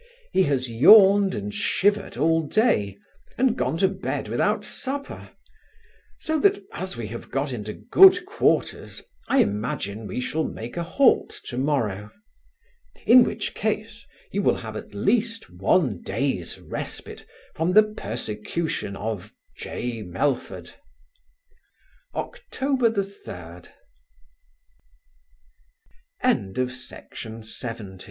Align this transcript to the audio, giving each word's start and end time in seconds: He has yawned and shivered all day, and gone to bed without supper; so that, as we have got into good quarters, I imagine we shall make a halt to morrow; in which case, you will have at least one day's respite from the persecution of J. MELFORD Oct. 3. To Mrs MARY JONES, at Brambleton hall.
He 0.31 0.41
has 0.45 0.67
yawned 0.71 1.35
and 1.35 1.53
shivered 1.53 2.17
all 2.17 2.41
day, 2.47 2.97
and 3.37 3.55
gone 3.55 3.77
to 3.77 3.87
bed 3.87 4.29
without 4.29 4.65
supper; 4.65 5.29
so 6.19 6.39
that, 6.39 6.57
as 6.73 6.97
we 6.97 7.05
have 7.09 7.29
got 7.29 7.53
into 7.53 7.73
good 7.73 8.25
quarters, 8.25 9.03
I 9.27 9.43
imagine 9.43 10.07
we 10.07 10.19
shall 10.19 10.43
make 10.43 10.75
a 10.75 10.81
halt 10.81 11.39
to 11.45 11.57
morrow; 11.59 12.09
in 13.05 13.23
which 13.23 13.53
case, 13.53 14.07
you 14.31 14.41
will 14.41 14.55
have 14.55 14.75
at 14.75 14.95
least 14.95 15.51
one 15.51 16.01
day's 16.01 16.59
respite 16.59 17.27
from 17.53 17.73
the 17.73 17.83
persecution 17.83 18.95
of 18.95 19.31
J. 19.55 20.01
MELFORD 20.01 20.73
Oct. 22.15 22.37
3. 22.51 22.77
To 22.77 22.77
Mrs 22.77 23.27
MARY 23.27 23.61
JONES, 26.23 26.23
at 26.23 27.77
Brambleton 27.77 27.89
hall. 27.89 27.99